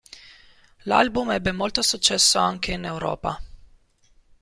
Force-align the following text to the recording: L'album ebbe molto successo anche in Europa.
L'album 0.85 1.29
ebbe 1.29 1.51
molto 1.51 1.83
successo 1.83 2.39
anche 2.39 2.71
in 2.71 2.85
Europa. 2.85 3.39